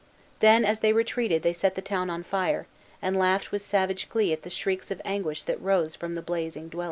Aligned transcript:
Then, 0.39 0.65
as 0.65 0.79
they 0.79 0.93
retreated, 0.93 1.43
they 1.43 1.53
set 1.53 1.75
the 1.75 1.81
town 1.83 2.09
on 2.09 2.23
fire, 2.23 2.65
and 3.03 3.15
laughed 3.15 3.51
with 3.51 3.61
savage 3.61 4.09
glee 4.09 4.33
at 4.33 4.41
the 4.41 4.49
shrieks 4.49 4.89
of 4.89 4.99
anguish 5.05 5.43
that 5.43 5.61
rose 5.61 5.93
from 5.93 6.15
the 6.15 6.23
blazing 6.23 6.69
dwellings. 6.69 6.79